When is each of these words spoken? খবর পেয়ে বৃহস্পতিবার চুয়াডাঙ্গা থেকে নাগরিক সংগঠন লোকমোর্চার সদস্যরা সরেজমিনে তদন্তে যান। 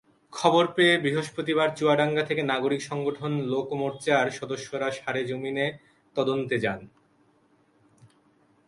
খবর 0.33 0.63
পেয়ে 0.67 0.93
বৃহস্পতিবার 0.97 1.69
চুয়াডাঙ্গা 1.75 2.23
থেকে 2.23 2.41
নাগরিক 2.43 2.81
সংগঠন 2.81 3.31
লোকমোর্চার 3.43 4.25
সদস্যরা 4.31 4.87
সরেজমিনে 4.91 5.67
তদন্তে 6.15 6.55
যান। 6.59 6.79